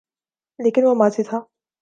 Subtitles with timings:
[0.59, 1.39] لیکن وہ ماضی تھا۔